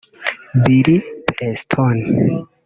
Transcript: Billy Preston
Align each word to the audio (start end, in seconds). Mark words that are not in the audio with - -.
Billy 0.63 0.97
Preston 1.29 1.99